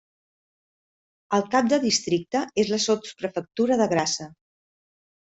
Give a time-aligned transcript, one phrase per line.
[1.37, 4.27] El cap del districte és la sotsprefectura de Grassa.